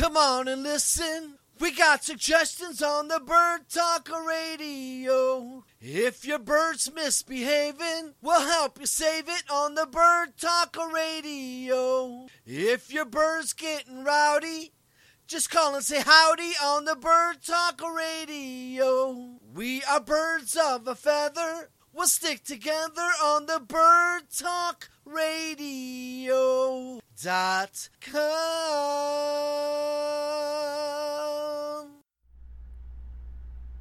[0.00, 1.34] Come on and listen.
[1.58, 5.62] We got suggestions on the Bird Talker Radio.
[5.78, 12.28] If your bird's misbehaving, we'll help you save it on the Bird Talker Radio.
[12.46, 14.72] If your bird's getting rowdy,
[15.26, 19.38] just call and say howdy on the Bird Talker Radio.
[19.52, 21.68] We are birds of a feather.
[21.92, 28.20] We'll stick together on the Bird Talk Radio dot com.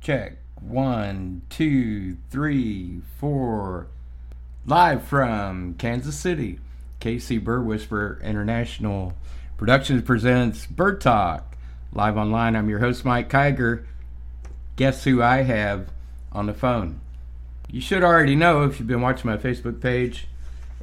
[0.01, 0.37] Check.
[0.61, 3.87] One, two, three, four.
[4.65, 6.59] Live from Kansas City,
[6.99, 9.13] KC Bird Whisperer International
[9.57, 11.55] Productions presents Bird Talk.
[11.93, 13.85] Live online, I'm your host, Mike Kiger.
[14.75, 15.89] Guess who I have
[16.31, 17.01] on the phone?
[17.71, 20.27] You should already know if you've been watching my Facebook page.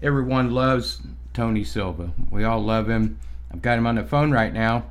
[0.01, 1.03] Everyone loves
[1.35, 2.13] Tony Silva.
[2.31, 3.19] We all love him.
[3.53, 4.85] I've got him on the phone right now.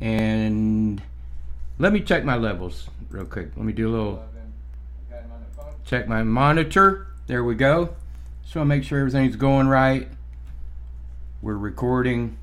[0.00, 1.02] And
[1.78, 3.50] let me check my levels real quick.
[3.54, 4.24] Let me do a little
[5.84, 7.08] check my monitor.
[7.26, 7.94] There we go.
[8.42, 10.08] Just want to make sure everything's going right.
[11.42, 12.38] We're recording.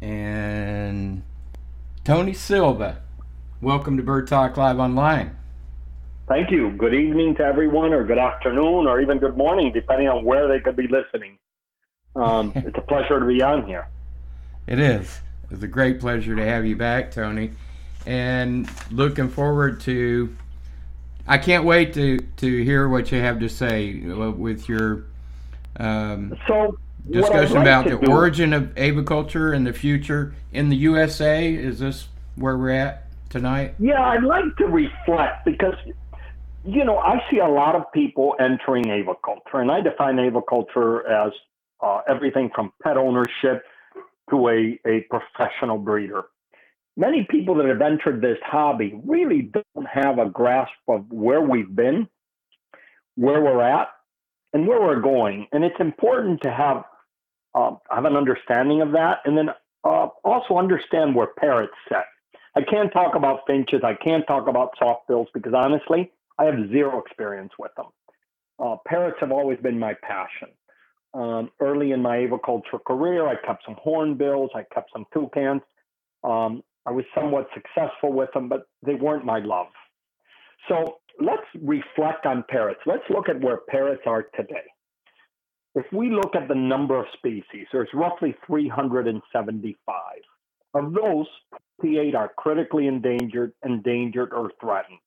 [0.00, 1.22] And
[2.02, 3.02] Tony Silva,
[3.60, 5.36] welcome to Bird Talk Live Online.
[6.28, 6.70] Thank you.
[6.70, 10.58] Good evening to everyone, or good afternoon, or even good morning, depending on where they
[10.58, 11.38] could be listening.
[12.16, 13.86] Um, it's a pleasure to be on here.
[14.66, 15.20] It is.
[15.50, 17.52] It's a great pleasure to have you back, Tony,
[18.04, 20.36] and looking forward to.
[21.28, 25.04] I can't wait to to hear what you have to say with your
[25.78, 26.76] um, so
[27.08, 31.52] discussion like about the do- origin of aviculture and the future in the USA.
[31.52, 33.74] Is this where we're at tonight?
[33.78, 35.74] Yeah, I'd like to reflect because,
[36.66, 41.32] you know, I see a lot of people entering aviculture, and I define aviculture as
[41.80, 43.62] uh, everything from pet ownership
[44.30, 46.24] to a, a professional breeder.
[46.96, 51.74] Many people that have entered this hobby really don't have a grasp of where we've
[51.74, 52.08] been,
[53.14, 53.88] where we're at,
[54.52, 55.46] and where we're going.
[55.52, 56.84] And it's important to have
[57.54, 59.50] uh, have an understanding of that, and then
[59.84, 62.06] uh, also understand where parrots set.
[62.54, 63.82] I can't talk about finches.
[63.84, 67.86] I can't talk about soft bills because honestly, I have zero experience with them.
[68.58, 70.48] Uh, parrots have always been my passion.
[71.14, 75.62] Um, early in my aviculture career, I kept some hornbills, I kept some toucans.
[76.24, 79.68] Um, I was somewhat successful with them, but they weren't my love.
[80.68, 82.80] So let's reflect on parrots.
[82.86, 84.64] Let's look at where parrots are today.
[85.74, 89.94] If we look at the number of species, there's roughly 375.
[90.74, 91.26] Of those,
[91.82, 94.98] 58 are critically endangered, endangered, or threatened.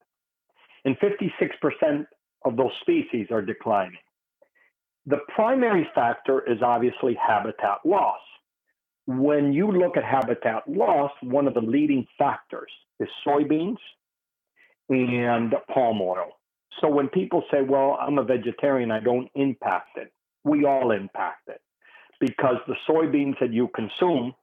[0.86, 2.06] And 56%
[2.46, 4.00] of those species are declining.
[5.06, 8.20] The primary factor is obviously habitat loss.
[9.08, 13.78] When you look at habitat loss, one of the leading factors is soybeans
[14.90, 16.30] and palm oil.
[16.80, 20.12] So when people say, well, I'm a vegetarian, I don't impact it,
[20.44, 21.62] we all impact it
[22.20, 24.34] because the soybeans that you consume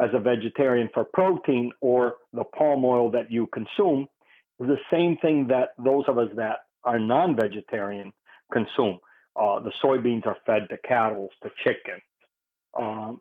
[0.00, 4.08] as a vegetarian for protein or the palm oil that you consume
[4.58, 8.12] the same thing that those of us that are non vegetarian
[8.52, 8.98] consume.
[9.34, 12.02] Uh, the soybeans are fed to cattle, to chickens,
[12.78, 13.18] um,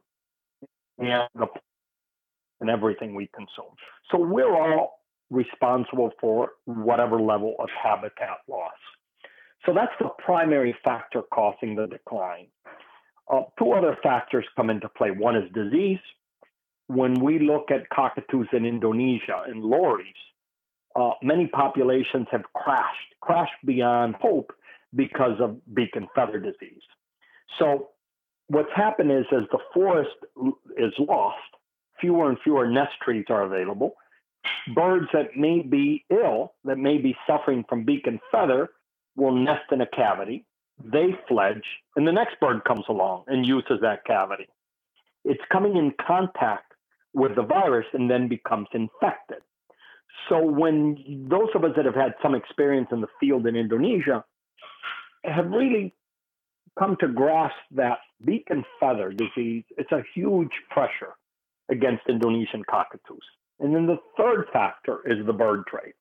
[0.97, 1.47] and, the,
[2.59, 3.73] and everything we consume.
[4.11, 4.99] So we're all
[5.29, 8.73] responsible for whatever level of habitat loss.
[9.65, 12.47] So that's the primary factor causing the decline.
[13.31, 15.11] Uh, two other factors come into play.
[15.11, 15.99] One is disease.
[16.87, 20.13] When we look at cockatoos in Indonesia and lories,
[20.95, 24.51] uh, many populations have crashed, crashed beyond hope
[24.95, 26.81] because of beak and feather disease.
[27.59, 27.89] So
[28.47, 30.15] what's happened is as the forest
[30.77, 31.37] is lost,
[31.99, 33.93] fewer and fewer nest trees are available.
[34.73, 38.69] Birds that may be ill, that may be suffering from beak and feather,
[39.15, 40.45] will nest in a cavity.
[40.83, 41.63] They fledge,
[41.95, 44.47] and the next bird comes along and uses that cavity.
[45.23, 46.73] It's coming in contact
[47.13, 49.39] with the virus and then becomes infected.
[50.29, 54.23] So when those of us that have had some experience in the field in Indonesia
[55.23, 55.93] have really
[56.77, 61.15] come to grasp that beak and feather disease, it's a huge pressure
[61.69, 63.19] against Indonesian cockatoos.
[63.59, 65.93] And then the third factor is the bird trade.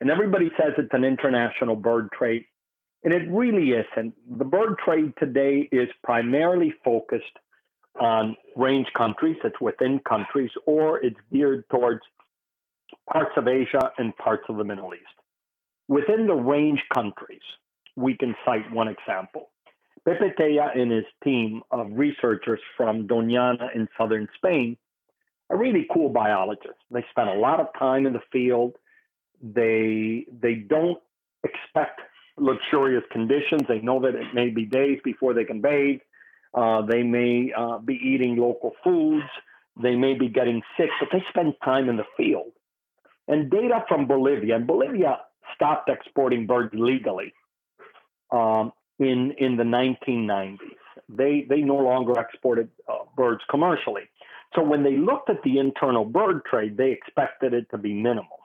[0.00, 2.44] And everybody says it's an international bird trade,
[3.02, 4.14] and it really isn't.
[4.38, 7.24] The bird trade today is primarily focused
[8.00, 12.02] on range countries, it's within countries, or it's geared towards
[13.10, 15.04] parts of Asia and parts of the Middle East.
[15.88, 17.40] Within the range countries,
[17.96, 19.50] we can cite one example.
[20.04, 24.76] Pepe Tella and his team of researchers from Doñana in southern Spain
[25.50, 26.80] are really cool biologists.
[26.90, 28.74] They spend a lot of time in the field.
[29.42, 30.98] They they don't
[31.44, 32.00] expect
[32.36, 33.62] luxurious conditions.
[33.68, 36.00] They know that it may be days before they can bathe.
[36.54, 39.26] Uh, they may uh, be eating local foods.
[39.80, 42.52] They may be getting sick, but they spend time in the field.
[43.28, 45.18] And data from Bolivia, and Bolivia
[45.54, 47.32] stopped exporting birds legally
[48.32, 50.58] um, in in the 1990s.
[51.08, 54.04] They they no longer exported uh, birds commercially.
[54.54, 58.38] So when they looked at the internal bird trade, they expected it to be minimal.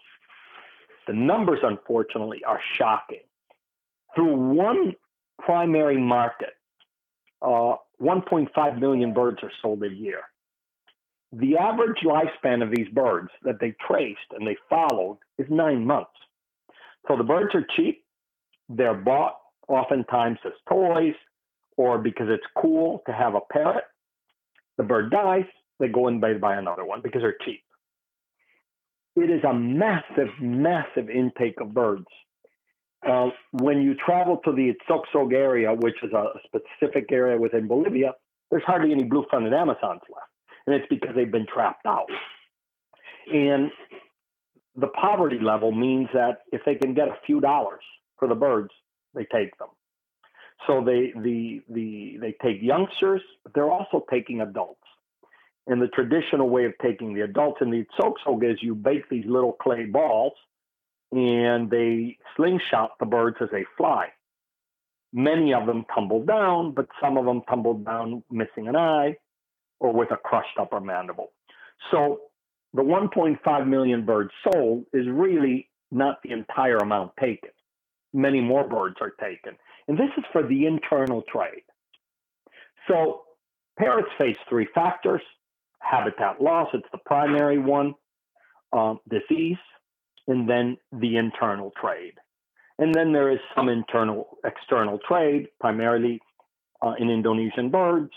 [1.07, 3.23] The numbers, unfortunately, are shocking.
[4.15, 4.93] Through one
[5.39, 6.53] primary market,
[7.41, 10.21] uh, 1.5 million birds are sold a year.
[11.35, 16.11] The average lifespan of these birds that they traced and they followed is nine months.
[17.07, 18.03] So the birds are cheap.
[18.69, 19.37] They're bought
[19.67, 21.15] oftentimes as toys
[21.75, 23.85] or because it's cool to have a parrot.
[24.77, 25.45] The bird dies,
[25.79, 27.63] they go and buy, buy another one because they're cheap.
[29.15, 32.05] It is a massive, massive intake of birds.
[33.07, 38.13] Uh, when you travel to the Izozog area, which is a specific area within Bolivia,
[38.49, 40.31] there's hardly any blue-fronted Amazons left,
[40.65, 42.07] and it's because they've been trapped out.
[43.31, 43.71] And
[44.75, 47.83] the poverty level means that if they can get a few dollars
[48.17, 48.71] for the birds,
[49.13, 49.69] they take them.
[50.67, 54.79] So they the the they take youngsters, but they're also taking adults.
[55.67, 59.25] And the traditional way of taking the adults in the Izozog is you bake these
[59.25, 60.33] little clay balls
[61.11, 64.07] and they slingshot the birds as they fly.
[65.13, 69.15] Many of them tumble down, but some of them tumble down missing an eye
[69.83, 71.33] or with a crushed upper mandible.
[71.91, 72.21] So
[72.73, 77.49] the 1.5 million birds sold is really not the entire amount taken.
[78.13, 79.57] Many more birds are taken.
[79.87, 81.63] And this is for the internal trade.
[82.87, 83.23] So
[83.77, 85.21] parrots face three factors
[85.79, 87.93] habitat loss, it's the primary one,
[88.71, 89.57] um, disease,
[90.29, 92.13] and then the internal trade.
[92.79, 96.21] And then there is some internal, external trade, primarily
[96.81, 98.13] uh, in Indonesian birds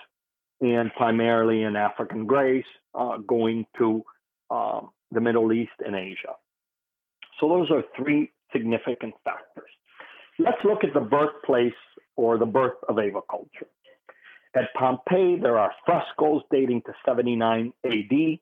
[0.60, 2.64] and primarily in African greys
[2.94, 4.02] uh, going to
[4.50, 6.34] um, the Middle East and Asia.
[7.40, 9.70] So those are three significant factors.
[10.38, 11.72] Let's look at the birthplace
[12.16, 13.68] or the birth of aviculture.
[14.54, 18.38] At Pompeii, there are frescoes dating to 79 AD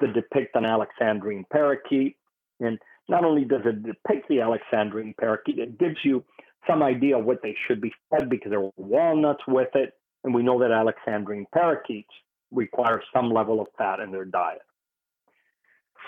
[0.00, 2.16] that depict an Alexandrine parakeet.
[2.60, 2.78] And
[3.08, 6.24] not only does it depict the Alexandrine parakeet, it gives you
[6.68, 9.92] some idea what they should be fed because there are walnuts with it.
[10.24, 12.10] And we know that Alexandrine parakeets
[12.50, 14.62] require some level of fat in their diet.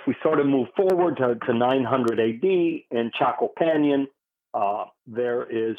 [0.07, 4.09] We sort of move forward to, to 900 AD in Chaco Canyon.
[4.53, 5.77] Uh, there is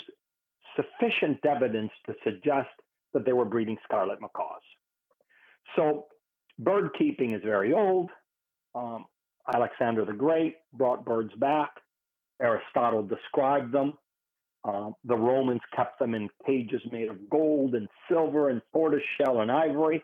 [0.76, 2.70] sufficient evidence to suggest
[3.14, 4.62] that they were breeding scarlet macaws.
[5.76, 6.06] So
[6.58, 8.10] bird keeping is very old.
[8.76, 9.06] Um,
[9.54, 11.72] Alexander the Great brought birds back.
[12.42, 13.94] Aristotle described them.
[14.66, 19.52] Uh, the Romans kept them in cages made of gold and silver and tortoiseshell and
[19.52, 20.04] ivory.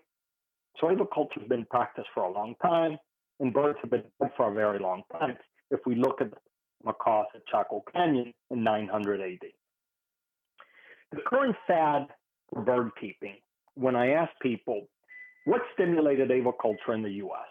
[0.80, 2.98] So aviculture has been practiced for a long time,
[3.40, 5.38] and birds have been bred for a very long time.
[5.72, 6.38] If we look at the
[6.84, 9.50] macaws at Chaco Canyon in 900 AD.
[11.12, 12.08] The current fad
[12.50, 13.36] for bird keeping,
[13.76, 14.88] when I ask people
[15.46, 17.48] what stimulated aviculture in the US,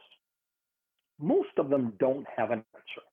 [1.19, 3.07] most of them don't have an answer.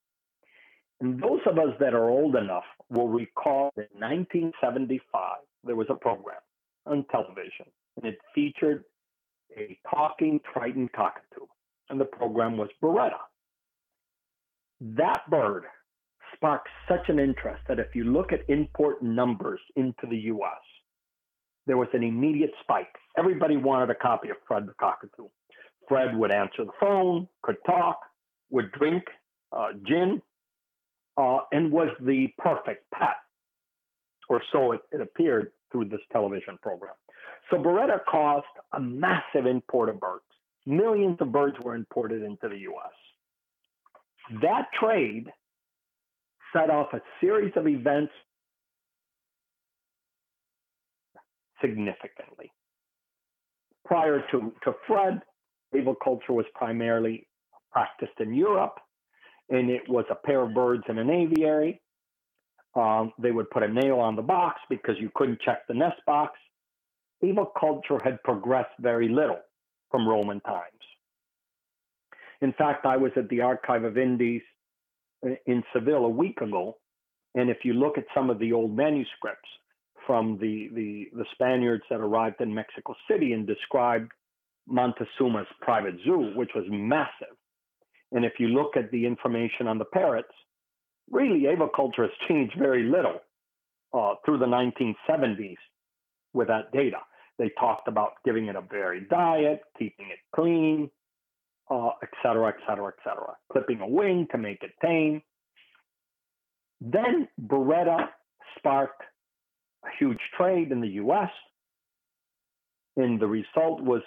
[1.02, 5.87] And those of us that are old enough will recall that in 1975, there was
[5.89, 6.37] a program
[6.85, 7.65] on television,
[7.97, 8.83] and it featured
[9.57, 11.45] a talking Triton cockatoo,
[11.89, 13.19] and the program was Baretta.
[14.81, 15.63] That bird
[16.35, 20.61] sparked such an interest that if you look at import numbers into the US,
[21.65, 22.94] there was an immediate spike.
[23.18, 25.30] Everybody wanted a copy of Fred the Cockatoo.
[25.87, 27.99] Fred would answer the phone, could talk,
[28.49, 29.04] would drink
[29.51, 30.21] uh, gin,
[31.18, 33.16] uh, and was the perfect pet,
[34.30, 36.94] or so it, it appeared through this television program.
[37.50, 40.24] So Baretta caused a massive import of birds.
[40.66, 44.42] Millions of birds were imported into the US.
[44.42, 45.28] That trade
[46.54, 48.12] set off a series of events
[51.62, 52.52] significantly.
[53.86, 55.22] Prior to, to Fred,
[55.76, 57.28] aviculture was primarily
[57.72, 58.80] practiced in Europe,
[59.49, 61.81] and it was a pair of birds in an aviary.
[62.75, 66.02] Um, they would put a nail on the box because you couldn't check the nest
[66.06, 66.37] box.
[67.23, 69.40] Aviculture had progressed very little
[69.90, 70.66] from Roman times.
[72.42, 74.42] In fact, I was at the Archive of Indies
[75.45, 76.75] in Seville a week ago,
[77.33, 79.49] and if you look at some of the old manuscripts,
[80.06, 84.11] from the, the, the Spaniards that arrived in Mexico City and described
[84.68, 87.35] Montezuma's private zoo, which was massive.
[88.16, 90.31] And if you look at the information on the parrots,
[91.12, 93.19] really aviculture has changed very little
[93.94, 95.57] uh, through the 1970s
[96.34, 97.00] with that data.
[97.38, 100.90] They talked about giving it a varied diet, keeping it clean,
[101.69, 105.22] uh, et cetera, et cetera, et cetera, clipping a wing to make it tame.
[106.80, 108.07] Then Baretta
[108.57, 109.02] sparked
[109.84, 111.31] a huge trade in the US,
[112.95, 114.02] and the result was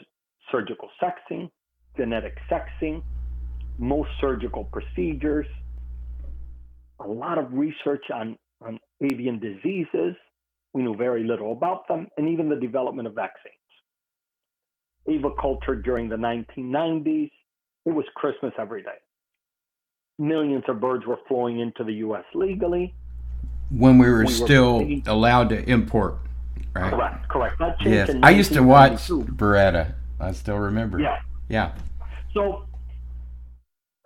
[0.50, 1.50] surgical sexing,
[1.98, 3.02] genetic sexing,
[3.78, 5.46] most surgical procedures,
[7.00, 10.14] a lot of research on, on avian diseases.
[10.74, 13.54] We knew very little about them, and even the development of vaccines.
[15.08, 17.30] Aviculture during the 1990s,
[17.86, 18.98] it was Christmas every day.
[20.18, 22.24] Millions of birds were flowing into the U.S.
[22.34, 22.94] legally.
[23.70, 26.16] When we were we still were allowed to import,
[26.74, 26.90] right?
[26.90, 27.58] Correct, correct.
[27.58, 29.94] That yes, I used to watch Baretta.
[30.20, 30.98] I still remember.
[30.98, 31.72] Yeah, yeah.
[32.34, 32.67] So,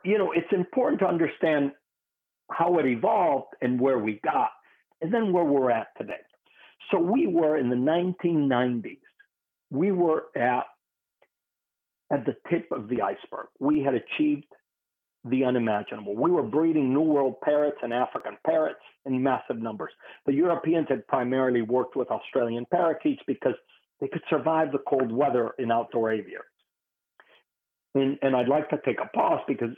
[0.04, 1.72] you know, it's important to understand
[2.50, 4.50] how it evolved and where we got,
[5.00, 6.20] and then where we're at today.
[6.90, 8.98] So we were in the 1990s.
[9.70, 10.64] We were at
[12.12, 13.46] at the tip of the iceberg.
[13.58, 14.52] We had achieved
[15.24, 16.14] the unimaginable.
[16.14, 19.92] We were breeding New World parrots and African parrots in massive numbers.
[20.26, 23.54] The Europeans had primarily worked with Australian parakeets because
[24.00, 26.51] they could survive the cold weather in outdoor aviaries.
[27.94, 29.70] And, and I'd like to take a pause because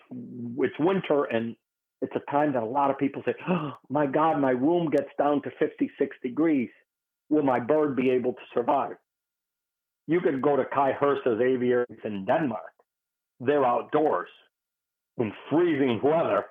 [0.58, 1.56] it's winter and
[2.00, 5.08] it's a time that a lot of people say, oh, my God, my room gets
[5.18, 6.68] down to 56 degrees.
[7.30, 8.96] Will my bird be able to survive?
[10.06, 12.72] You could go to Kai Hirst's aviaries in Denmark.
[13.40, 14.28] They're outdoors
[15.16, 16.44] in freezing weather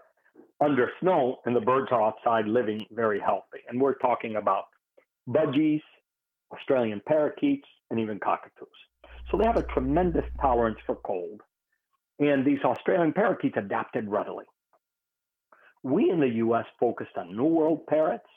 [0.60, 3.60] under snow, and the birds are outside living very healthy.
[3.68, 4.66] And we're talking about
[5.30, 5.82] budgies,
[6.52, 8.68] Australian parakeets, and even cockatoos.
[9.30, 11.42] So they have a tremendous tolerance for cold.
[12.20, 14.46] And these Australian parakeets adapted readily.
[15.82, 18.28] We in the US focused on New World parrots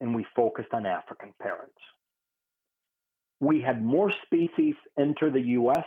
[0.00, 1.72] and we focused on African parrots.
[3.40, 5.84] We had more species enter the US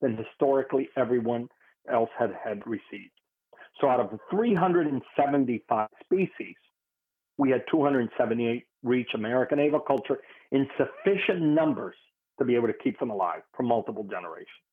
[0.00, 1.48] than historically everyone
[1.90, 3.12] else had, had received.
[3.80, 6.56] So out of 375 species,
[7.38, 10.18] we had 278 reach American aviculture
[10.52, 11.96] in sufficient numbers
[12.38, 14.63] to be able to keep them alive for multiple generations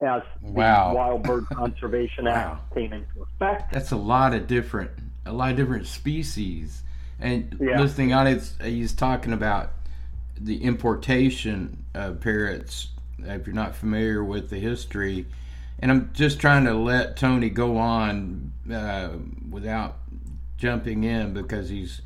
[0.00, 0.90] as wow.
[0.90, 2.32] the Wild Bird Conservation wow.
[2.32, 3.72] Act came into effect.
[3.72, 4.90] That's a lot of different,
[5.26, 6.82] a lot of different species.
[7.18, 7.80] And yeah.
[7.80, 9.72] listening on it, he's talking about
[10.38, 12.88] the importation of parrots.
[13.18, 15.26] If you're not familiar with the history,
[15.78, 19.10] and I'm just trying to let Tony go on uh,
[19.50, 19.98] without
[20.56, 22.00] jumping in because he's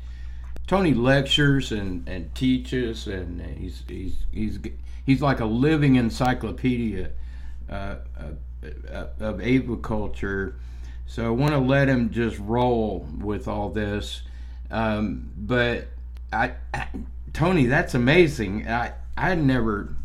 [0.67, 4.59] Tony lectures and, and teaches and he's he's he's
[5.05, 7.11] he's like a living encyclopedia
[7.69, 10.55] uh, uh, of aviculture.
[11.07, 14.21] So I want to let him just roll with all this.
[14.71, 15.87] Um, but
[16.33, 16.87] I, I,
[17.33, 18.67] Tony, that's amazing.
[18.67, 19.95] I I never,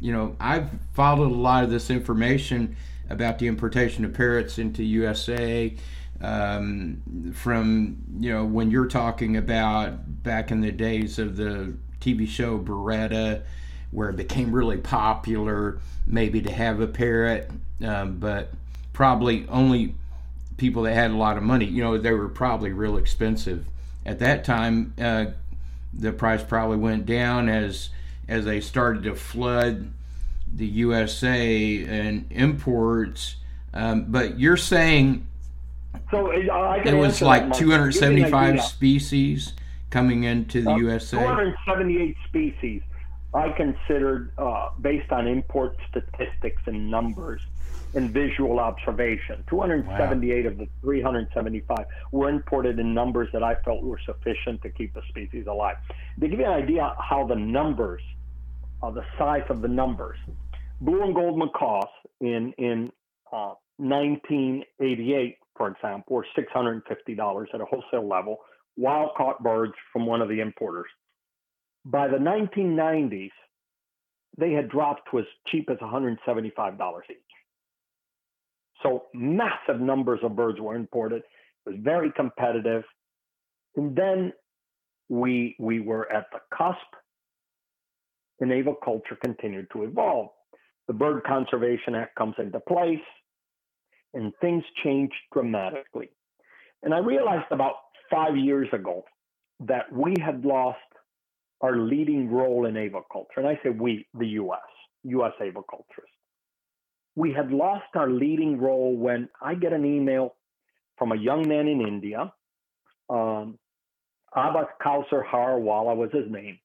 [0.00, 2.76] you know, I've followed a lot of this information
[3.10, 5.74] about the importation of parrots into USA
[6.20, 12.26] um, from you know when you're talking about back in the days of the TV
[12.26, 13.42] show Baretta
[13.90, 17.50] where it became really popular, maybe to have a parrot,
[17.84, 18.50] um, but
[18.92, 19.94] probably only
[20.56, 21.64] people that had a lot of money.
[21.64, 23.64] You know, they were probably real expensive
[24.04, 24.94] at that time.
[25.00, 25.26] Uh,
[25.92, 27.90] the price probably went down as
[28.28, 29.90] as they started to flood
[30.54, 33.36] the USA and imports.
[33.72, 35.26] Um, but you're saying
[36.10, 39.52] so uh, it was like 275 species
[39.90, 41.18] coming into the uh, USA.
[41.18, 42.82] 278 species.
[43.34, 47.42] I considered, uh, based on import statistics and numbers
[47.94, 50.50] and visual observation, 278 wow.
[50.50, 51.78] of the 375
[52.10, 55.76] were imported in numbers that I felt were sufficient to keep the species alive.
[56.20, 58.02] To give you an idea how the numbers,
[58.82, 60.18] uh, the size of the numbers,
[60.80, 61.88] blue and gold macaws
[62.20, 62.90] in in
[63.30, 68.38] uh, 1988, for example, were $650 at a wholesale level.
[68.76, 70.88] Wild caught birds from one of the importers
[71.90, 73.30] by the 1990s,
[74.36, 77.16] they had dropped to as cheap as $175 each.
[78.82, 81.22] So massive numbers of birds were imported.
[81.66, 82.84] It was very competitive.
[83.76, 84.32] And then
[85.08, 86.76] we we were at the cusp,
[88.40, 90.28] and aviculture continued to evolve.
[90.86, 92.98] The Bird Conservation Act comes into place,
[94.14, 96.10] and things changed dramatically.
[96.82, 97.74] And I realized about
[98.10, 99.04] five years ago
[99.60, 100.78] that we had lost
[101.60, 103.36] our leading role in aviculture.
[103.36, 104.60] And I say we, the U.S.,
[105.04, 105.32] U.S.
[105.40, 106.14] aviculturists.
[107.16, 110.36] We had lost our leading role when I get an email
[110.98, 112.32] from a young man in India,
[113.08, 113.58] um,
[114.34, 116.58] Abbas Kausar Harwala was his name,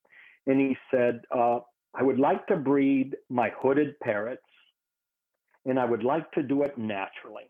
[0.47, 1.59] and he said, uh,
[1.95, 4.41] I would like to breed my hooded parrots,
[5.65, 7.43] and I would like to do it naturally.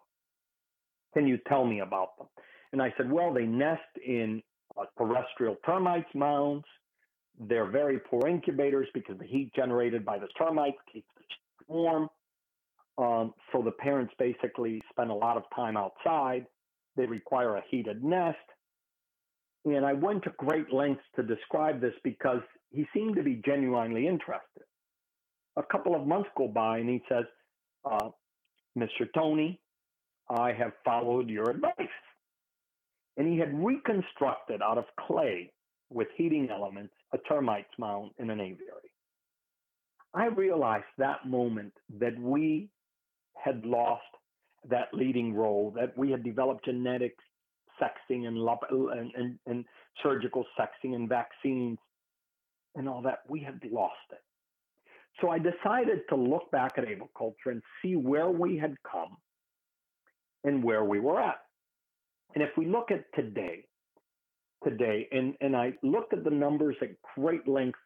[1.13, 2.27] Can you tell me about them?
[2.73, 4.41] And I said, Well, they nest in
[4.77, 6.65] uh, terrestrial termites mounds.
[7.39, 12.09] They're very poor incubators because the heat generated by the termites keeps the warm.
[12.97, 16.45] Um, so the parents basically spend a lot of time outside.
[16.95, 18.37] They require a heated nest.
[19.65, 24.07] And I went to great lengths to describe this because he seemed to be genuinely
[24.07, 24.63] interested.
[25.55, 27.25] A couple of months go by and he says,
[27.89, 28.09] uh,
[28.77, 29.07] Mr.
[29.15, 29.59] Tony,
[30.29, 31.73] I have followed your advice.
[33.17, 35.51] And he had reconstructed out of clay
[35.89, 38.91] with heating elements a termites mound in an aviary.
[40.13, 42.69] I realized that moment that we
[43.35, 44.03] had lost
[44.69, 47.15] that leading role, that we had developed genetic
[47.81, 49.65] sexing and, and, and, and
[50.01, 51.77] surgical sexing and vaccines
[52.75, 53.19] and all that.
[53.27, 54.21] We had lost it.
[55.21, 59.17] So I decided to look back at aviculture and see where we had come
[60.43, 61.39] and where we were at.
[62.33, 63.65] And if we look at today,
[64.63, 67.79] today, and, and I looked at the numbers at great length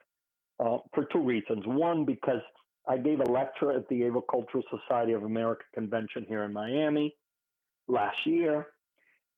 [0.60, 1.64] uh, for two reasons.
[1.66, 2.42] One, because
[2.88, 7.16] I gave a lecture at the Avicultural Society of America convention here in Miami
[7.88, 8.68] last year,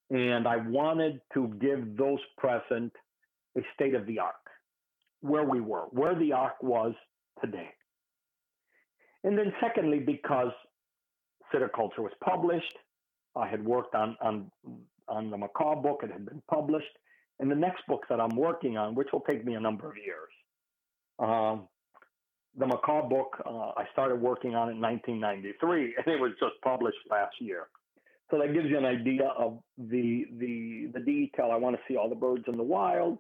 [0.10, 2.92] and I wanted to give those present
[3.58, 4.36] a state of the art,
[5.22, 6.94] where we were, where the ark was
[7.42, 7.70] today.
[9.24, 10.52] And then, secondly, because
[11.76, 12.76] Culture was published,
[13.36, 14.52] I had worked on, on,
[15.08, 16.96] on the macaw book, it had been published,
[17.40, 19.96] and the next book that I'm working on, which will take me a number of
[19.98, 20.30] years.
[21.20, 21.68] Um,
[22.58, 26.98] the macaw book, uh, I started working on in 1993, and it was just published
[27.10, 27.68] last year.
[28.30, 31.50] So that gives you an idea of the the the detail.
[31.52, 33.18] I want to see all the birds in the wild.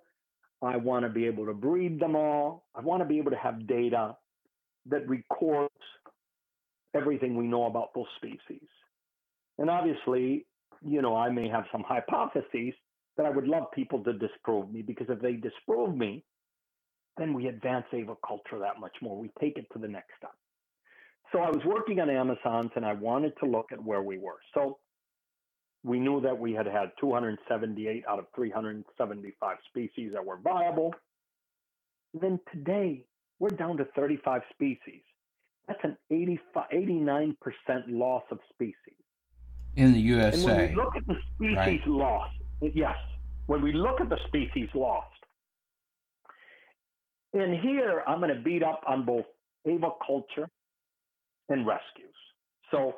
[0.61, 2.65] I want to be able to breed them all.
[2.75, 4.15] I want to be able to have data
[4.87, 5.73] that records
[6.93, 8.67] everything we know about those species.
[9.57, 10.45] And obviously,
[10.85, 12.73] you know, I may have some hypotheses
[13.19, 16.23] that I would love people to disprove me because if they disprove me,
[17.17, 19.19] then we advance aviculture that much more.
[19.19, 20.31] We take it to the next step.
[21.33, 24.39] So I was working on Amazons and I wanted to look at where we were.
[24.53, 24.77] So
[25.83, 30.93] we knew that we had had 278 out of 375 species that were viable.
[32.13, 33.03] then today,
[33.39, 35.01] we're down to 35 species.
[35.67, 37.35] That's an 85, 89%
[37.89, 38.75] loss of species.
[39.75, 40.37] In the USA.
[40.37, 41.87] And when we look at the species right?
[41.87, 42.95] lost, yes,
[43.49, 45.07] when we look at the species lost,
[47.33, 49.25] and here I'm going to beat up on both
[49.67, 50.47] aviculture
[51.49, 52.13] and rescues.
[52.69, 52.93] So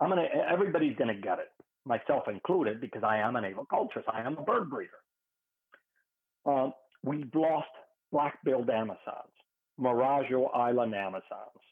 [0.00, 1.50] I'm going to, everybody's going to get it
[1.84, 4.90] myself included, because I am an aviculturist, I am a bird breeder.
[6.46, 6.72] Um,
[7.04, 7.68] we've lost
[8.10, 9.34] black-billed Amazons,
[9.80, 11.62] Marajo Island Amazons.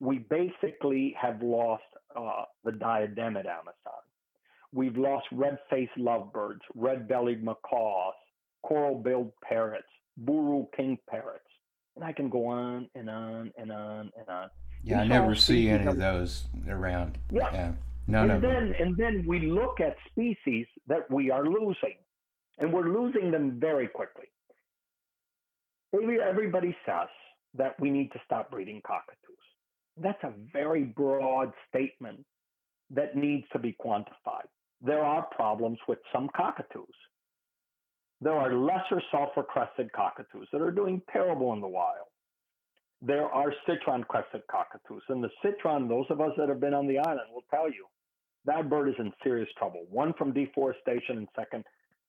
[0.00, 1.82] We basically have lost
[2.16, 4.02] uh, the diademed Amazon.
[4.74, 8.14] We've lost red-faced lovebirds, red-bellied macaws,
[8.64, 11.46] coral-billed parrots, buru king parrots,
[11.94, 14.50] and I can go on and on and on and on.
[14.82, 17.18] Yeah, I never see any of those around.
[17.30, 17.52] Yeah.
[17.52, 17.72] yeah.
[18.08, 18.74] None and then them.
[18.80, 21.96] and then we look at species that we are losing,
[22.58, 24.26] and we're losing them very quickly.
[25.92, 27.08] Maybe Everybody says
[27.54, 29.36] that we need to stop breeding cockatoos.
[29.96, 32.26] That's a very broad statement
[32.90, 34.48] that needs to be quantified.
[34.82, 36.86] There are problems with some cockatoos.
[38.20, 42.06] There are lesser sulfur crested cockatoos that are doing terrible in the wild.
[43.02, 45.02] There are citron crested cockatoos.
[45.08, 47.86] And the citron, those of us that have been on the island will tell you,
[48.46, 49.84] that bird is in serious trouble.
[49.90, 51.64] One from deforestation, and second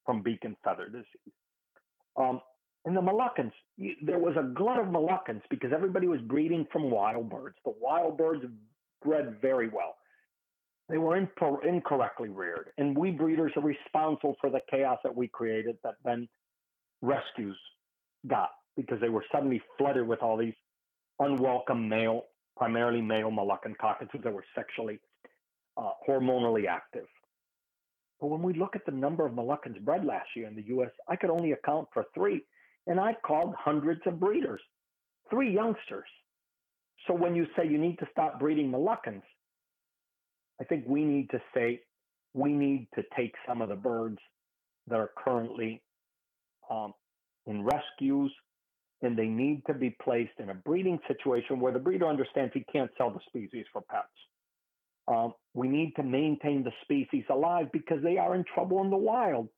[0.06, 1.34] from beak and feather disease.
[2.18, 2.42] Um,
[2.86, 3.52] and the Moluccans,
[4.04, 7.56] there was a glut of Moluccans because everybody was breeding from wild birds.
[7.66, 8.46] The wild birds
[9.04, 9.96] bred very well.
[10.88, 15.78] They were incorrectly reared, and we breeders are responsible for the chaos that we created
[15.84, 16.28] that then
[17.02, 17.58] rescues
[18.28, 20.54] got because they were suddenly flooded with all these
[21.20, 25.00] unwelcome male, primarily male Moluccan cockatoos that were sexually
[25.78, 27.08] uh, hormonally active.
[28.20, 30.92] But when we look at the number of Moluccans bred last year in the U.S.,
[31.10, 32.44] I could only account for three,
[32.88, 34.62] and I called hundreds of breeders,
[35.30, 36.08] three youngsters.
[37.08, 39.24] So when you say you need to stop breeding Moluccans,
[40.60, 41.82] I think we need to say
[42.34, 44.18] we need to take some of the birds
[44.88, 45.82] that are currently
[46.70, 46.94] um,
[47.46, 48.32] in rescues
[49.02, 52.66] and they need to be placed in a breeding situation where the breeder understands he
[52.72, 54.08] can't sell the species for pets.
[55.08, 58.98] Um, we need to maintain the species alive because they are in trouble in the
[58.98, 59.50] wild.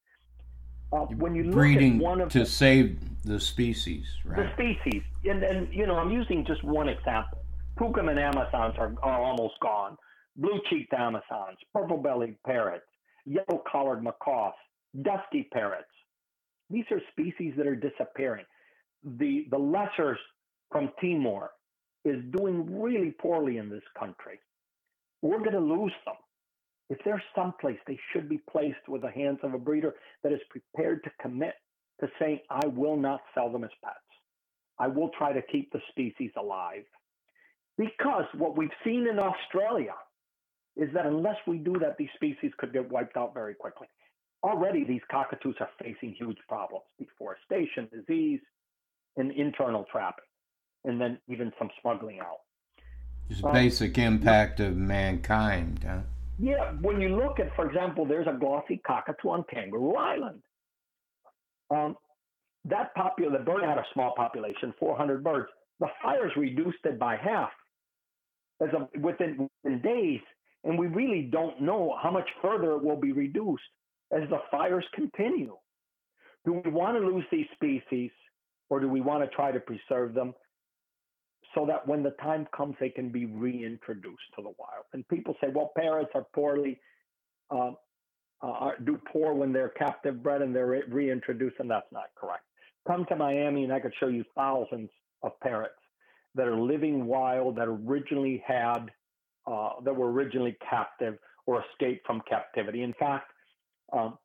[0.92, 4.38] Uh, when you breeding look at one of to the, save the species, right?
[4.38, 7.40] The species, and and you know, I'm using just one example.
[7.78, 9.98] Tucuman amazons are, are almost gone.
[10.38, 12.86] Blue-cheeked amazons, purple-bellied parrots,
[13.26, 14.54] yellow-collared macaws,
[15.02, 15.90] dusky parrots.
[16.70, 18.46] These are species that are disappearing.
[19.04, 20.18] The the lessers
[20.72, 21.50] from Timor
[22.04, 24.40] is doing really poorly in this country.
[25.22, 26.16] We're going to lose them.
[26.90, 30.40] If there's someplace they should be placed with the hands of a breeder that is
[30.50, 31.56] prepared to commit
[32.00, 33.98] to saying, I will not sell them as pets.
[34.80, 36.84] I will try to keep the species alive.
[37.78, 39.94] Because what we've seen in Australia
[40.78, 43.88] is that unless we do that, these species could get wiped out very quickly.
[44.44, 48.40] Already, these cockatoos are facing huge problems deforestation, disease,
[49.18, 50.26] and internal trapping,
[50.86, 52.38] and then even some smuggling out.
[53.30, 55.84] Just um, basic impact of mankind.
[55.86, 56.02] Huh?
[56.40, 60.42] Yeah, when you look at, for example, there's a glossy cockatoo on Kangaroo Island.
[61.72, 61.96] Um,
[62.66, 65.48] that popular, the bird had a small population, 400 birds.
[65.80, 67.50] The fires reduced it by half
[68.62, 70.22] as a, within, within days,
[70.68, 73.64] and we really don't know how much further it will be reduced
[74.12, 75.56] as the fires continue.
[76.46, 78.12] Do we want to lose these species,
[78.70, 80.34] or do we want to try to preserve them?
[81.56, 84.86] so that when the time comes, they can be reintroduced to the wild.
[84.94, 86.80] And people say, well, parrots are poorly,
[87.50, 87.72] uh,
[88.42, 92.44] uh, do poor when they're captive bred and they're reintroduced, and that's not correct.
[92.88, 94.90] Come to Miami and I could show you thousands
[95.24, 95.74] of parrots
[96.36, 98.92] that are living wild that originally had,
[99.48, 102.84] uh, that were originally captive or escaped from captivity.
[102.84, 103.32] In fact,
[103.94, 104.18] um,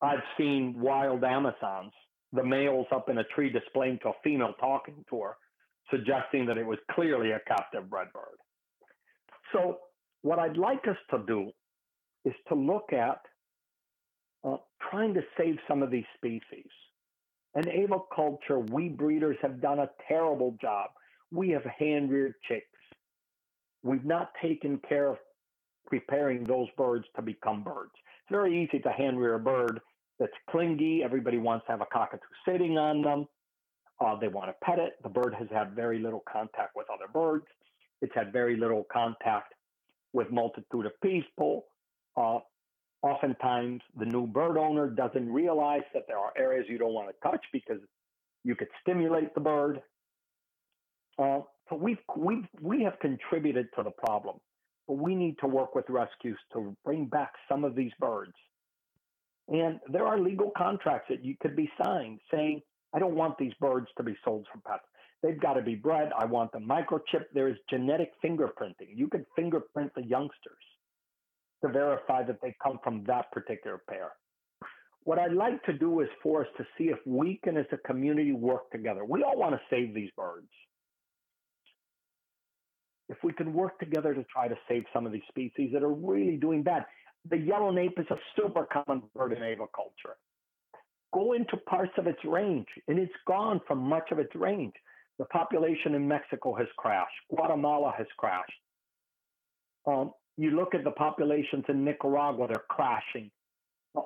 [0.00, 1.92] I've seen wild Amazons,
[2.32, 5.36] the males up in a tree displaying to a female talking to her
[5.90, 8.38] suggesting that it was clearly a captive bred bird.
[9.52, 9.78] So,
[10.22, 11.50] what I'd like us to do
[12.24, 13.20] is to look at
[14.44, 14.56] uh,
[14.90, 16.68] trying to save some of these species.
[17.54, 20.90] In aviculture, we breeders have done a terrible job.
[21.30, 22.66] We have hand reared chicks.
[23.82, 25.18] We've not taken care of
[25.86, 27.92] preparing those birds to become birds.
[27.94, 29.80] It's very easy to hand rear a bird
[30.18, 31.02] that's clingy.
[31.04, 33.26] Everybody wants to have a cockatoo sitting on them.
[34.00, 34.94] Uh, they want to pet it.
[35.02, 37.44] The bird has had very little contact with other birds.
[38.00, 39.54] It's had very little contact
[40.12, 41.66] with multitude of people.
[42.16, 42.38] Uh,
[43.02, 47.28] oftentimes, the new bird owner doesn't realize that there are areas you don't want to
[47.28, 47.78] touch because
[48.44, 49.80] you could stimulate the bird.
[51.18, 51.40] Uh,
[51.72, 54.36] so we've, we've, we have contributed to the problem,
[54.86, 58.32] but we need to work with rescues to bring back some of these birds.
[59.48, 62.60] And there are legal contracts that you could be signed saying
[62.94, 64.84] I don't want these birds to be sold for pets.
[65.22, 66.10] They've got to be bred.
[66.18, 67.24] I want them microchip.
[67.32, 68.94] There is genetic fingerprinting.
[68.94, 70.64] You can fingerprint the youngsters
[71.64, 74.10] to verify that they come from that particular pair.
[75.04, 77.78] What I'd like to do is for us to see if we can, as a
[77.78, 79.04] community, work together.
[79.04, 80.48] We all want to save these birds.
[83.12, 85.92] If we can work together to try to save some of these species that are
[85.92, 86.84] really doing bad.
[87.30, 90.16] The yellow nape is a super common bird in aviculture
[91.12, 94.72] go into parts of its range, and it's gone from much of its range.
[95.18, 97.12] The population in Mexico has crashed.
[97.30, 98.52] Guatemala has crashed.
[99.86, 103.30] Um, you look at the populations in Nicaragua, they're crashing.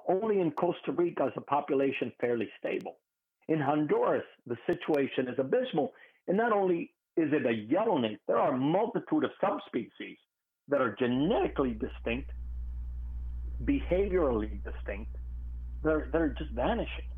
[0.08, 2.96] only in Costa Rica is the population fairly stable.
[3.48, 5.92] In Honduras, the situation is abysmal.
[6.26, 10.18] And not only is it a yellownape, there are a multitude of subspecies
[10.68, 12.30] that are genetically distinct,
[13.64, 15.16] behaviorally distinct,
[15.82, 17.08] they're they're just vanishing.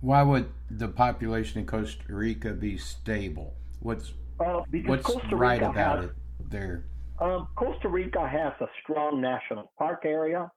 [0.00, 3.54] Why would the population in Costa Rica be stable?
[3.80, 6.12] What's uh, what's Costa right about has, it
[6.48, 6.84] there?
[7.20, 10.50] Um, Costa Rica has a strong national park area.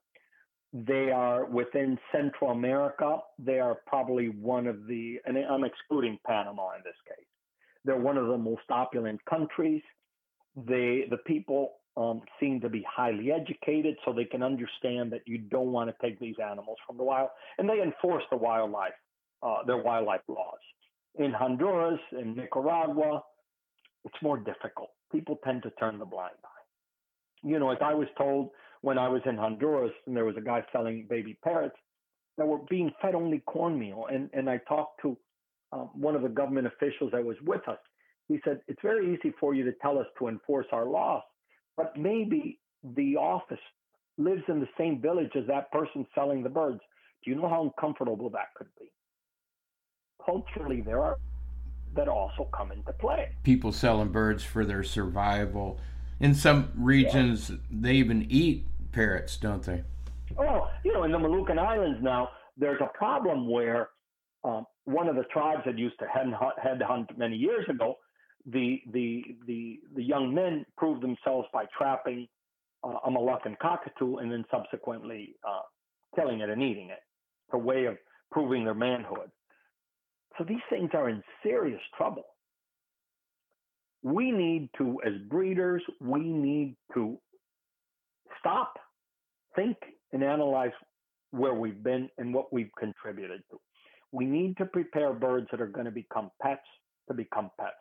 [0.71, 3.17] They are within Central America.
[3.37, 7.27] They are probably one of the, and I'm excluding Panama in this case.
[7.85, 9.81] They're one of the most opulent countries.
[10.55, 15.37] They, the people um, seem to be highly educated so they can understand that you
[15.37, 18.93] don't want to take these animals from the wild and they enforce the wildlife
[19.43, 20.59] uh, their wildlife laws.
[21.15, 23.21] In honduras in nicaragua
[24.05, 24.89] it's more difficult.
[25.11, 27.47] People tend to turn the blind eye.
[27.47, 28.49] You know as i was told
[28.81, 31.75] when i was in honduras and there was a guy selling baby parrots
[32.37, 35.15] that were being fed only cornmeal and, and i talked to
[35.73, 37.79] um, one of the government officials that was with us
[38.27, 41.21] he said it's very easy for you to tell us to enforce our laws
[41.75, 42.59] but maybe
[42.95, 43.59] the office
[44.17, 46.79] lives in the same village as that person selling the birds.
[47.23, 48.91] Do you know how uncomfortable that could be?
[50.25, 51.17] Culturally, there are
[51.95, 53.29] that also come into play.
[53.43, 55.79] People selling birds for their survival.
[56.19, 57.57] In some regions, yeah.
[57.69, 59.83] they even eat parrots, don't they?
[60.37, 63.89] Oh, you know, in the Moluccan Islands now, there's a problem where
[64.43, 67.95] um, one of the tribes that used to head hunt, many years ago,
[68.45, 72.27] the the the the young men proved themselves by trapping
[72.83, 75.61] uh, a Moluccan cockatoo and then subsequently uh,
[76.15, 76.99] killing it and eating it.
[77.47, 77.97] It's a way of
[78.31, 79.31] proving their manhood.
[80.37, 82.25] So these things are in serious trouble.
[84.01, 87.17] We need to, as breeders, we need to
[88.39, 88.73] stop,
[89.55, 89.77] think,
[90.11, 90.71] and analyze
[91.31, 93.59] where we've been and what we've contributed to.
[94.13, 96.61] We need to prepare birds that are going to become pets
[97.09, 97.75] to become pets.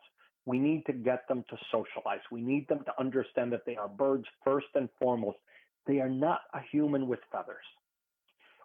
[0.45, 2.19] We need to get them to socialize.
[2.29, 5.37] We need them to understand that they are birds first and foremost.
[5.87, 7.63] They are not a human with feathers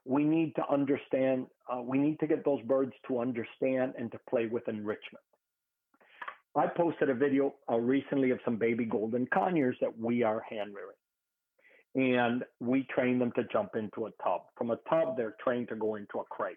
[0.09, 4.19] we need to understand, uh, we need to get those birds to understand and to
[4.29, 5.23] play with enrichment.
[6.57, 10.73] I posted a video uh, recently of some baby golden conures that we are hand
[10.75, 10.97] rearing.
[11.95, 14.43] And we train them to jump into a tub.
[14.57, 16.57] From a tub, they're trained to go into a crate.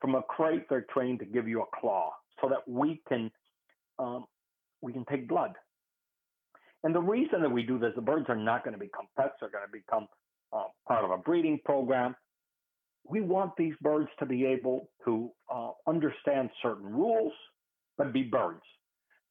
[0.00, 3.30] From a crate, they're trained to give you a claw so that we can
[3.98, 4.26] um,
[4.80, 5.52] we can take blood.
[6.82, 9.34] And the reason that we do this, the birds are not going to become pets;
[9.40, 10.06] they're going to become
[10.52, 12.14] uh, part of a breeding program
[13.06, 17.32] we want these birds to be able to uh, understand certain rules,
[17.98, 18.62] but be birds.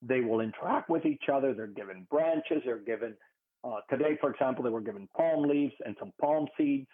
[0.02, 1.54] They will interact with each other.
[1.54, 2.62] They're given branches.
[2.66, 3.16] They're given,
[3.64, 6.88] uh, today, for example, they were given palm leaves and some palm seeds.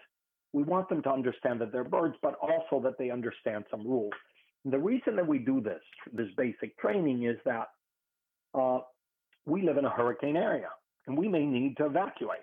[0.53, 4.13] We want them to understand that they're birds, but also that they understand some rules.
[4.63, 5.81] And the reason that we do this,
[6.11, 7.67] this basic training, is that
[8.53, 8.79] uh,
[9.45, 10.69] we live in a hurricane area
[11.07, 12.39] and we may need to evacuate.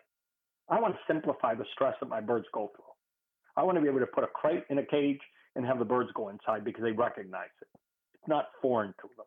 [0.69, 2.85] I want to simplify the stress that my birds go through.
[3.57, 5.21] I want to be able to put a crate in a cage
[5.55, 7.69] and have the birds go inside because they recognize it.
[8.15, 9.27] It's not foreign to them.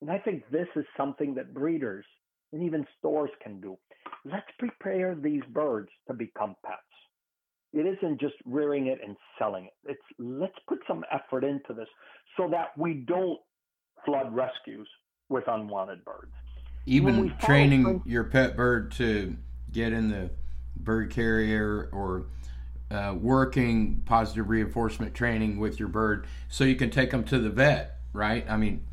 [0.00, 2.04] And I think this is something that breeders
[2.52, 3.76] and even stores can do.
[4.24, 6.78] Let's prepare these birds to become pets.
[7.72, 9.72] It isn't just rearing it and selling it.
[9.84, 11.88] It's let's put some effort into this
[12.36, 13.38] so that we don't
[14.04, 14.88] flood rescues
[15.28, 16.32] with unwanted birds.
[16.86, 19.36] Even training your pet bird to
[19.70, 20.30] get in the
[20.76, 22.26] bird carrier or
[22.90, 27.50] uh, working positive reinforcement training with your bird so you can take them to the
[27.50, 28.46] vet, right?
[28.48, 28.86] I mean,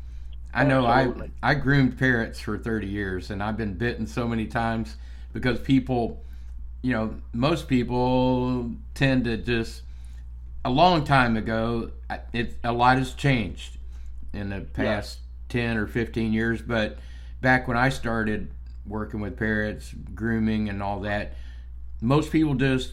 [0.52, 1.32] I know Absolutely.
[1.42, 4.96] I I groomed parrots for 30 years and I've been bitten so many times
[5.32, 6.22] because people,
[6.86, 9.82] you know, most people tend to just
[10.64, 11.90] a long time ago
[12.32, 13.76] it a lot has changed
[14.32, 15.18] in the past
[15.50, 15.62] yeah.
[15.62, 16.98] 10 or 15 years, but
[17.40, 18.52] back when I started
[18.86, 21.34] working with parrots, grooming and all that,
[22.00, 22.92] most people just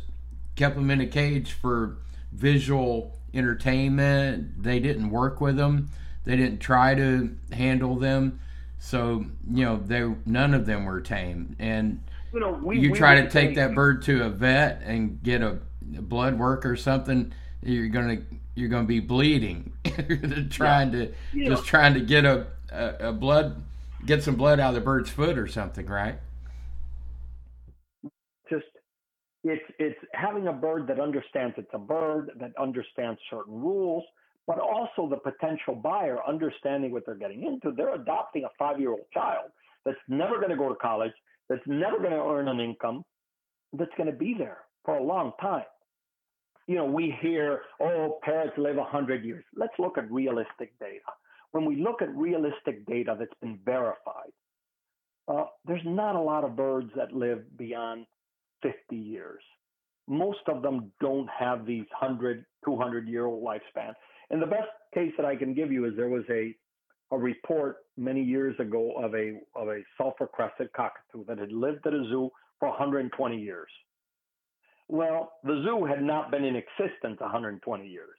[0.56, 1.98] kept them in a cage for
[2.32, 4.64] visual entertainment.
[4.64, 5.92] They didn't work with them.
[6.24, 8.40] They didn't try to handle them.
[8.80, 11.56] So you know, they none of them were tame.
[11.60, 12.02] And
[12.34, 15.42] you know, we, you we try to take that bird to a vet and get
[15.42, 18.18] a blood work or something, you're gonna
[18.56, 19.74] you're gonna be bleeding.
[20.50, 21.06] trying yeah.
[21.06, 21.68] to you just know.
[21.68, 23.62] trying to get a, a, a blood
[24.06, 26.20] get some blood out of the bird's foot or something, right?
[28.50, 28.66] Just
[29.44, 34.04] it's it's having a bird that understands it's a bird, that understands certain rules,
[34.48, 37.76] but also the potential buyer understanding what they're getting into.
[37.76, 39.52] They're adopting a five-year-old child
[39.86, 41.12] that's never going to go to college,
[41.54, 43.04] that's never going to earn an income,
[43.74, 45.66] that's going to be there for a long time.
[46.68, 49.44] You know, we hear, oh, parrots live 100 years.
[49.56, 51.12] Let's look at realistic data.
[51.52, 54.32] When we look at realistic data that's been verified,
[55.28, 58.08] uh, there's not a lot of birds that live beyond
[58.64, 59.44] 50 years.
[60.08, 63.94] Most of them don't have these 100, 200 year old lifespan.
[64.32, 66.56] And the best case that I can give you is there was a,
[67.14, 71.86] a report many years ago of a, of a sulfur crested cockatoo that had lived
[71.86, 73.70] at a zoo for 120 years.
[74.88, 78.18] Well, the zoo had not been in existence 120 years.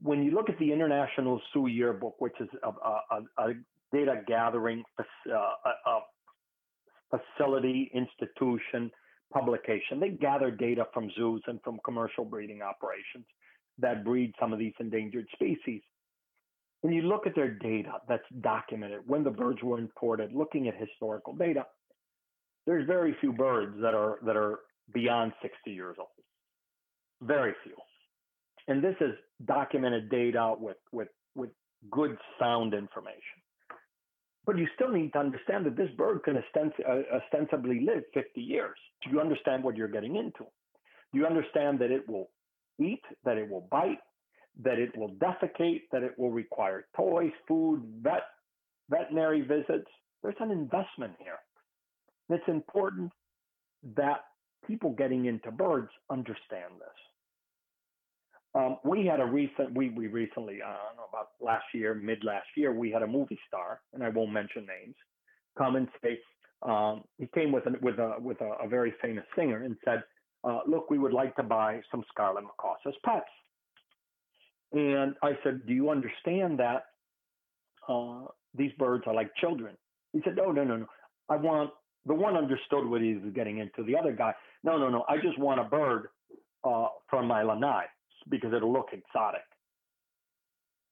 [0.00, 2.68] When you look at the International Zoo Yearbook, which is a,
[3.14, 3.54] a, a
[3.92, 6.00] data gathering uh, a,
[7.12, 8.90] facility, institution,
[9.32, 10.00] publication.
[10.00, 13.26] They gather data from zoos and from commercial breeding operations
[13.78, 15.82] that breed some of these endangered species.
[16.82, 20.74] When you look at their data that's documented, when the birds were imported, looking at
[20.76, 21.64] historical data,
[22.66, 24.60] there's very few birds that are that are
[24.92, 26.08] beyond 60 years old.
[27.22, 27.74] Very few.
[28.68, 29.12] And this is
[29.46, 31.50] documented data with with with
[31.90, 33.38] good sound information.
[34.44, 38.76] But you still need to understand that this bird can uh, ostensibly live 50 years.
[39.04, 40.44] Do you understand what you're getting into?
[41.12, 42.30] Do you understand that it will
[42.80, 44.00] eat, that it will bite,
[44.60, 48.24] that it will defecate, that it will require toys, food, vet,
[48.90, 49.88] veterinary visits.
[50.22, 51.38] There's an investment here.
[52.28, 53.12] It's important
[53.96, 54.20] that
[54.66, 56.88] people getting into birds understand this.
[58.54, 62.22] Um, we had a recent, we, we recently, I don't know, about last year, mid
[62.22, 64.94] last year, we had a movie star, and I won't mention names,
[65.56, 66.18] come and say,
[66.62, 70.02] um, he came with, an, with, a, with a, a very famous singer and said,
[70.44, 73.24] uh, look, we would like to buy some scarlet macaws as pets.
[74.72, 76.84] And I said, do you understand that
[77.88, 79.76] uh, these birds are like children?
[80.12, 80.86] He said, no, no, no, no.
[81.28, 81.70] I want,
[82.06, 83.84] the one understood what he was getting into.
[83.84, 84.32] The other guy,
[84.64, 85.04] no, no, no.
[85.08, 86.08] I just want a bird
[86.64, 87.84] uh, from my lanai
[88.28, 89.42] because it'll look exotic.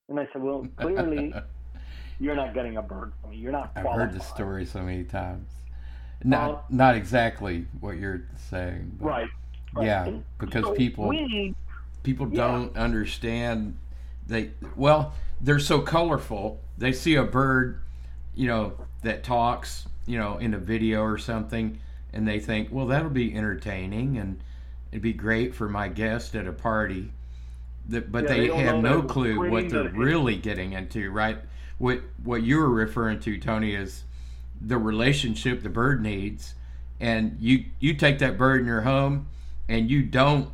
[0.09, 1.33] And I said, well, clearly
[2.21, 3.37] you're not getting a bird from me.
[3.37, 3.73] You're not.
[3.77, 4.11] I've qualified.
[4.11, 5.49] heard the story so many times.
[6.23, 8.99] Not Uh, not exactly what you're saying.
[9.01, 9.29] Right.
[9.75, 9.87] right.
[9.87, 11.55] Yeah, And because so people we
[12.03, 13.77] people don't understand
[14.27, 16.61] they well they're so colorful.
[16.79, 17.81] They see a bird
[18.35, 21.79] you know that talks you know in a video or something
[22.13, 24.41] and they think well that'll be entertaining and
[24.93, 27.13] it'd be great for my guest at a party.
[27.89, 31.39] That, but Yeah, they, they have no clue what they're really getting into right?
[31.79, 34.05] What what you were referring to tony is
[34.61, 36.55] the relationship the bird needs
[37.01, 39.29] and you you take that bird in your home
[39.69, 40.51] and you don't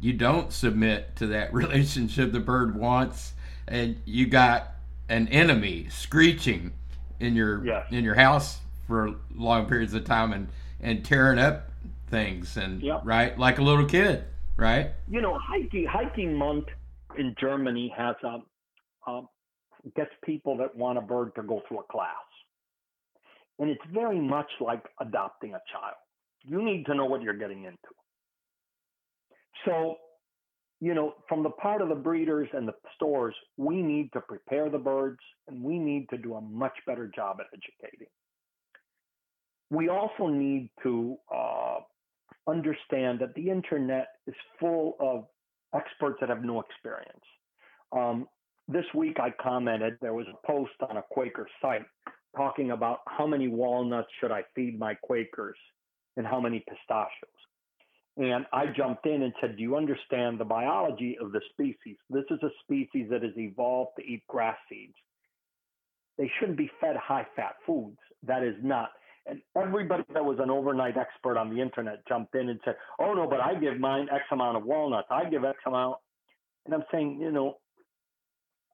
[0.00, 3.32] you don't submit to that relationship the bird wants
[3.68, 4.72] and you got
[5.08, 6.72] an enemy screeching
[7.20, 10.48] in your in your house for long periods of time and
[10.80, 11.70] and tearing up
[12.08, 13.00] things and Yep.
[13.04, 14.24] right like a little kid
[14.56, 16.66] right you know, hiking hiking month
[17.18, 18.42] in Germany has um,
[19.06, 19.28] um,
[19.96, 22.14] gets people that want a bird to go through a class,
[23.58, 25.94] and it's very much like adopting a child.
[26.42, 27.76] You need to know what you're getting into.
[29.66, 29.96] So,
[30.80, 34.70] you know, from the part of the breeders and the stores, we need to prepare
[34.70, 38.08] the birds, and we need to do a much better job at educating.
[39.70, 41.78] We also need to uh,
[42.46, 45.26] understand that the internet is full of
[45.74, 47.24] experts that have no experience.
[47.92, 48.28] Um,
[48.68, 51.86] this week, I commented there was a post on a Quaker site
[52.36, 55.58] talking about how many walnuts should I feed my Quakers
[56.16, 57.30] and how many pistachios.
[58.18, 61.96] And I jumped in and said, Do you understand the biology of the species?
[62.08, 64.94] This is a species that has evolved to eat grass seeds.
[66.16, 67.98] They shouldn't be fed high fat foods.
[68.26, 68.90] That is not.
[69.26, 73.12] And everybody that was an overnight expert on the internet jumped in and said, Oh,
[73.12, 75.08] no, but I give mine X amount of walnuts.
[75.10, 75.96] I give X amount.
[76.64, 77.58] And I'm saying, you know,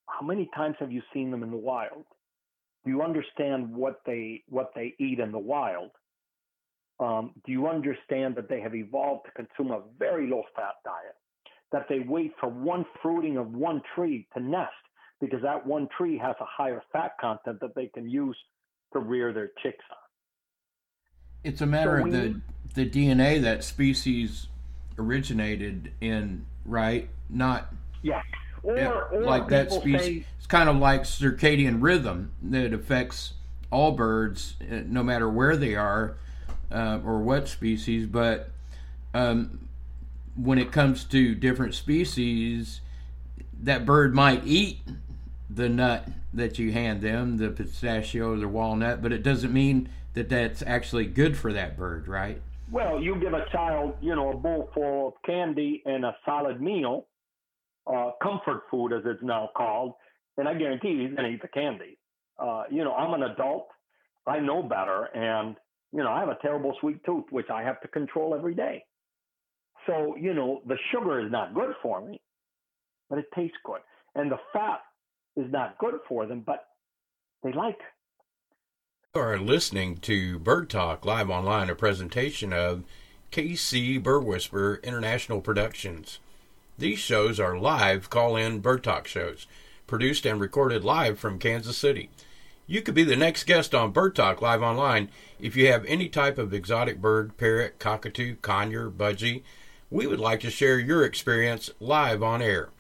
[0.07, 2.05] how many times have you seen them in the wild?
[2.85, 5.91] Do you understand what they what they eat in the wild?
[7.03, 11.17] Um, do you understand that they have evolved to consume a very low fat diet?
[11.73, 14.71] That they wait for one fruiting of one tree to nest
[15.21, 18.37] because that one tree has a higher fat content that they can use
[18.93, 19.97] to rear their chicks on.
[21.45, 22.41] it's a matter So of the
[22.75, 24.49] the dna that species
[24.99, 28.25] originated in right not Yes.
[28.63, 30.01] Or, Yeah, or like that species.
[30.03, 33.35] say, It's kind of like circadian rhythm that affects
[33.71, 36.17] all birds, uh, no matter where they are
[36.73, 38.07] uh, or what species.
[38.07, 38.51] But
[39.15, 39.69] um,
[40.37, 42.81] when it comes to different species,
[43.63, 44.81] that bird might eat
[45.49, 50.29] the nut that you hand them, the pistachio the walnut, but it doesn't mean that
[50.29, 52.41] that's actually good for that bird, right?
[52.71, 56.61] Well, you give a child, you know, a bowl full of candy and a solid
[56.61, 57.07] meal,
[57.87, 59.93] uh, comfort food as it's now called,
[60.39, 61.99] and I guarantee he's going to eat the candy.
[62.39, 63.69] Uh, you know, I'm an adult.
[64.27, 65.05] I know better.
[65.15, 65.57] And,
[65.93, 68.85] you know, I have a terrible sweet tooth, which I have to control every day.
[69.87, 72.21] So, you know, the sugar is not good for me,
[73.11, 73.81] but it tastes good.
[74.15, 74.81] And the fat
[75.37, 76.65] is not good for them, but
[77.43, 77.79] they like.
[79.15, 82.85] You are listening to Bird Talk live online, a presentation of
[83.31, 86.21] KC Bird Whisperer International Productions.
[86.79, 89.47] These shows are live call in Bird Talk shows,
[89.87, 92.09] produced and recorded live from Kansas City.
[92.73, 96.09] You could be the next guest on Bird Talk live online if you have any
[96.09, 99.43] type of exotic bird, parrot, cockatoo, conure, budgie.
[99.91, 102.71] We would like to share your experience live on air.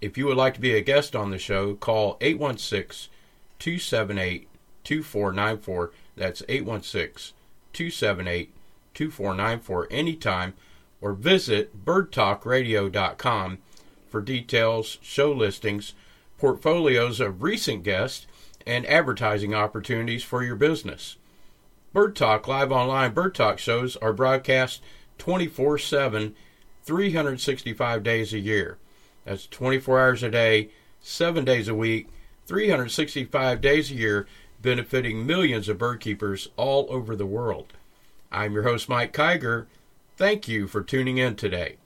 [0.00, 3.10] If you would like to be a guest on the show, call 816
[3.58, 4.48] 278
[4.84, 5.92] 2494.
[6.16, 7.36] That's 816
[7.74, 8.50] 278
[8.94, 10.54] 2494 anytime
[11.02, 13.58] or visit birdtalkradio.com
[14.08, 15.92] for details, show listings,
[16.38, 18.26] portfolios of recent guests,
[18.68, 21.16] and advertising opportunities for your business.
[21.94, 24.82] Bird Talk live online Bird Talk shows are broadcast
[25.16, 26.36] 24 7,
[26.84, 28.76] 365 days a year.
[29.24, 30.68] That's 24 hours a day,
[31.00, 32.08] 7 days a week,
[32.46, 34.28] 365 days a year,
[34.60, 37.72] benefiting millions of bird keepers all over the world.
[38.30, 39.64] I'm your host, Mike Kiger.
[40.18, 41.76] Thank you for tuning in today.